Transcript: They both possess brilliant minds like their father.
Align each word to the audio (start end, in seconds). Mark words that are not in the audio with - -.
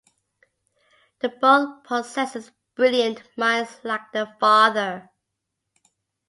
They 1.19 1.27
both 1.27 1.83
possess 1.83 2.49
brilliant 2.73 3.21
minds 3.37 3.81
like 3.83 4.11
their 4.11 4.35
father. 4.39 5.11